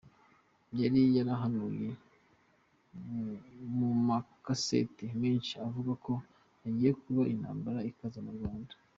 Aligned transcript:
Yari 0.81 1.01
yarahanuye 1.17 1.87
mumakasete 3.77 5.05
menshi 5.21 5.51
avuga 5.67 5.91
ko 6.05 6.13
hagiye 6.61 6.91
kuba 7.01 7.21
intambara 7.33 7.79
ikaze 7.91 8.17
mu 8.25 8.31
Rwanda. 8.37 8.73